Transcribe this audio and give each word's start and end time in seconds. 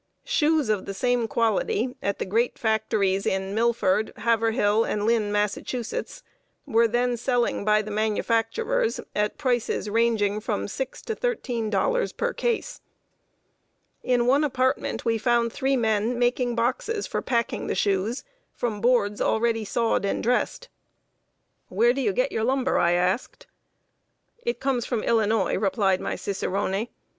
Shoes 0.25 0.67
of 0.67 0.87
the 0.87 0.95
same 0.95 1.27
quality, 1.27 1.95
at 2.01 2.17
the 2.17 2.25
great 2.25 2.57
factories 2.57 3.27
in 3.27 3.53
Milford, 3.53 4.11
Haverhill, 4.17 4.83
and 4.83 5.05
Lynn, 5.05 5.31
Massachusetts, 5.31 6.23
were 6.65 6.87
then 6.87 7.15
selling 7.15 7.63
by 7.63 7.83
the 7.83 7.91
manufacturers 7.91 8.99
at 9.15 9.37
prices 9.37 9.91
ranging 9.91 10.39
from 10.39 10.67
six 10.67 11.03
to 11.03 11.13
thirteen 11.13 11.69
dollars 11.69 12.13
per 12.13 12.33
case. 12.33 12.81
In 14.01 14.25
one 14.25 14.43
apartment 14.43 15.05
we 15.05 15.19
found 15.19 15.53
three 15.53 15.77
men 15.77 16.17
making 16.17 16.55
boxes 16.55 17.05
for 17.05 17.21
packing 17.21 17.67
the 17.67 17.75
shoes, 17.75 18.23
from 18.55 18.81
boards 18.81 19.21
already 19.21 19.63
sawed 19.63 20.03
and 20.03 20.23
dressed. 20.23 20.67
"Where 21.67 21.93
do 21.93 22.01
you 22.01 22.11
get 22.11 22.31
your 22.31 22.43
lumber?" 22.43 22.79
I 22.79 22.93
asked. 22.93 23.45
"It 24.41 24.59
comes 24.59 24.83
from 24.83 25.03
Illinois," 25.03 25.57
replied 25.59 26.01
my 26.01 26.15
cicerone. 26.15 26.87